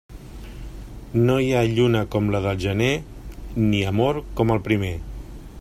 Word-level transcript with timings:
No 1.27 1.35
hi 1.43 1.51
ha 1.57 1.61
lluna 1.73 2.03
com 2.17 2.33
la 2.37 2.43
de 2.47 2.55
gener, 2.65 2.91
ni 3.69 3.87
amor 3.95 4.23
com 4.41 4.57
el 4.59 4.69
primer. 4.71 4.95